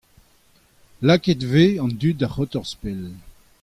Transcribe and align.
Lakaet 1.03 1.43
e 1.43 1.47
vez 1.53 1.79
an 1.83 1.91
dud 1.99 2.17
da 2.19 2.27
c'hortoz 2.31 2.71
pell. 2.81 3.05